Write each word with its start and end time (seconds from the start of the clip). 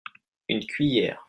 Une 0.49 0.65
cuillère. 0.65 1.19